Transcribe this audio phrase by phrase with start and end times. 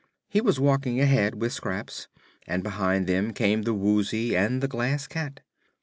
[0.27, 2.07] He was walking ahead, with Scraps,
[2.47, 5.41] and behind them came the Woozy and the Glass Cat.